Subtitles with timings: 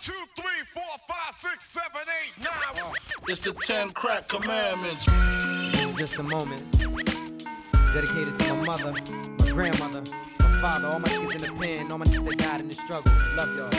[0.00, 2.92] two, three, four, five, six, seven, eight, nine.
[3.28, 5.04] It's the ten crack commandments.
[5.72, 6.70] This is just a moment
[7.92, 10.02] dedicated to my mother, my grandmother,
[10.40, 12.74] my father, all my kids in the pen, all my niggas that died in the
[12.74, 13.12] struggle.
[13.36, 13.70] Love y'all.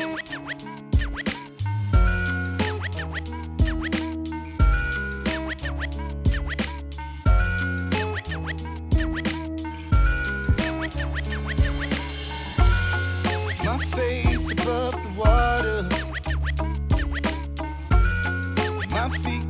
[13.64, 15.57] My face above the water.
[19.08, 19.47] My feet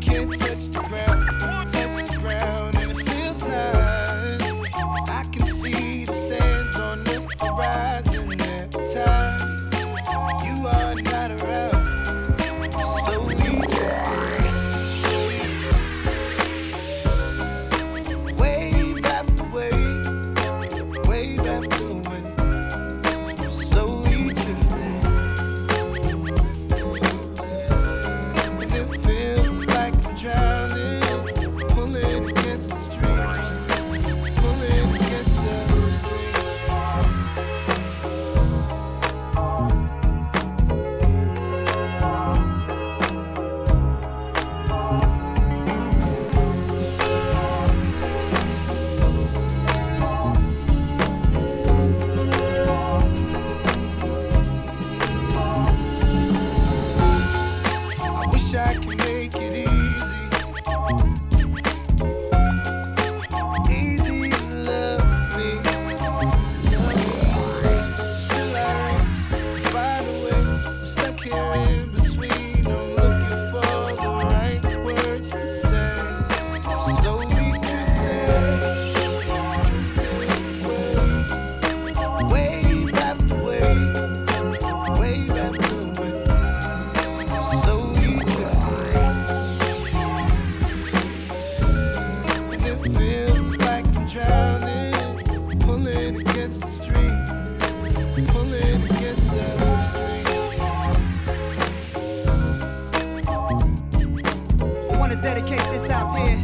[105.97, 106.38] out there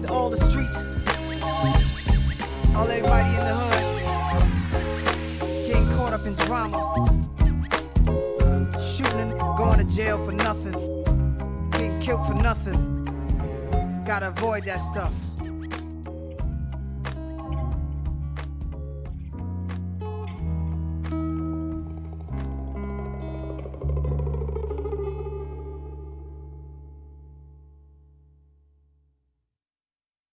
[0.00, 0.76] to all the streets,
[2.76, 3.86] all everybody in the hood,
[5.66, 6.78] getting caught up in drama,
[8.94, 10.76] shooting going to jail for nothing,
[11.72, 12.78] getting killed for nothing.
[14.06, 15.12] Gotta avoid that stuff.